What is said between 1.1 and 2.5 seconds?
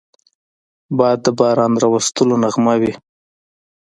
د باران راوستلو